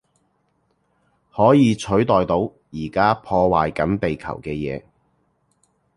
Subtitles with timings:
[1.31, 2.39] 可以取代到
[2.71, 4.83] 而家破壞緊地球嘅嘢